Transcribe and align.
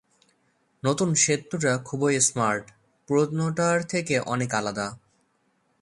নতুন 0.83 1.09
সেতুটা 1.15 1.73
খুবই 1.85 2.15
স্মার্ট; 2.21 2.65
পুরনোটার 3.09 3.77
থেকে 3.83 4.15
অনেক 4.25 4.49
আলাদা। 4.53 4.87